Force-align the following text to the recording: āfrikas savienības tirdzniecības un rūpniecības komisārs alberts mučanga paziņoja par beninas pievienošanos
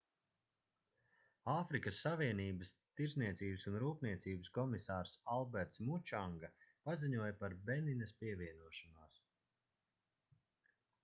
āfrikas 1.51 1.99
savienības 2.05 2.71
tirdzniecības 3.01 3.65
un 3.71 3.77
rūpniecības 3.83 4.49
komisārs 4.55 5.13
alberts 5.35 5.83
mučanga 5.91 6.51
paziņoja 6.89 7.37
par 7.45 7.57
beninas 7.69 8.17
pievienošanos 8.25 9.23